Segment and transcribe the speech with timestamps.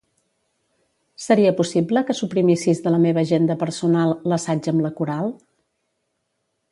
[1.25, 5.33] Seria possible que suprimissis de la meva agenda personal l'assaig amb la coral?